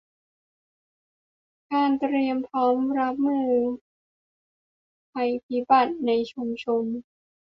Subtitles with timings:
[1.67, 3.51] และการเตรียมพร้อมรับมือ
[5.11, 6.83] ภัยพิบัติในชุมชน